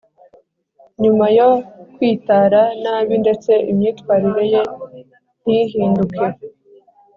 nyuma 1.01 1.25
yo 1.37 1.49
kwitara 1.95 2.61
nabi 2.83 3.13
ndetse 3.23 3.51
imyitwarire 3.71 4.43
ye 4.53 4.61
ntihinduke 5.41 6.25